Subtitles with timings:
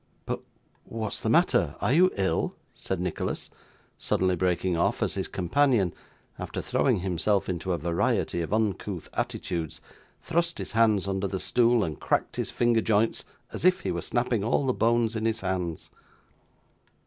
[0.25, 0.41] 'But,
[0.83, 3.51] what's the matter are you ill?' said Nicholas,
[3.99, 5.93] suddenly breaking off, as his companion,
[6.39, 9.79] after throwing himself into a variety of uncouth attitudes,
[10.23, 14.01] thrust his hands under the stool, and cracked his finger joints as if he were
[14.01, 15.91] snapping all the bones in his hands.